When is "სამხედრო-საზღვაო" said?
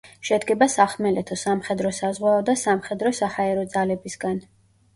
1.41-2.41